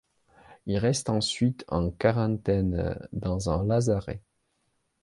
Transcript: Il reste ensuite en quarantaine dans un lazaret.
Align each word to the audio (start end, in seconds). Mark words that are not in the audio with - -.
Il 0.65 0.79
reste 0.79 1.11
ensuite 1.11 1.63
en 1.67 1.91
quarantaine 1.91 3.07
dans 3.13 3.51
un 3.51 3.63
lazaret. 3.63 4.23